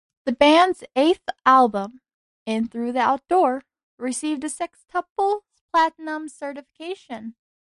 The 0.25 0.31
band's 0.31 0.83
eighth 0.95 1.29
album, 1.45 2.01
"In 2.47 2.67
Through 2.67 2.93
the 2.93 3.01
Out 3.01 3.27
Door", 3.27 3.61
received 3.99 4.43
a 4.43 4.49
sextuple 4.49 5.41
platinum 5.71 6.27
certification. 6.27 7.35